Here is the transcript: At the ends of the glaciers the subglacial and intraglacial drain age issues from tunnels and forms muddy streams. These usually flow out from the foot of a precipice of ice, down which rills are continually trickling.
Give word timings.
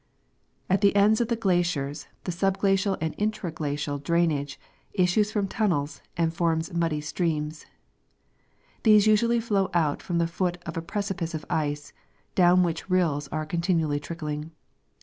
At 0.67 0.81
the 0.81 0.95
ends 0.95 1.21
of 1.21 1.27
the 1.27 1.35
glaciers 1.35 2.07
the 2.23 2.31
subglacial 2.31 2.97
and 2.99 3.13
intraglacial 3.19 3.99
drain 3.99 4.31
age 4.31 4.59
issues 4.93 5.31
from 5.31 5.47
tunnels 5.47 6.01
and 6.17 6.33
forms 6.33 6.73
muddy 6.73 7.01
streams. 7.01 7.67
These 8.81 9.05
usually 9.05 9.39
flow 9.39 9.69
out 9.75 10.01
from 10.01 10.17
the 10.17 10.25
foot 10.25 10.57
of 10.65 10.75
a 10.75 10.81
precipice 10.81 11.35
of 11.35 11.45
ice, 11.51 11.93
down 12.33 12.63
which 12.63 12.89
rills 12.89 13.27
are 13.27 13.45
continually 13.45 13.99
trickling. 13.99 14.49